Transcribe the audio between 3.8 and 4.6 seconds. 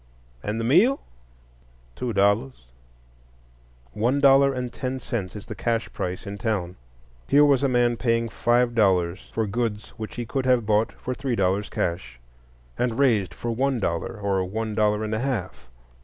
One dollar